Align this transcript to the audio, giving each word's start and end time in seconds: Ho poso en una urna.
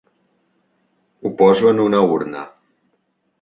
Ho 1.21 1.31
poso 1.41 1.69
en 1.73 1.83
una 1.85 2.01
urna. 2.15 2.43